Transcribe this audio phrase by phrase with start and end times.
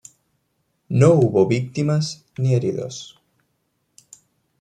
[0.89, 3.21] No hubo víctimas, ni heridos.